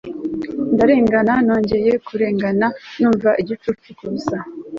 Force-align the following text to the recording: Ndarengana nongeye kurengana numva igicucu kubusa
Ndarengana 0.73 1.33
nongeye 1.45 1.91
kurengana 2.07 2.67
numva 2.99 3.29
igicucu 3.41 3.87
kubusa 3.97 4.37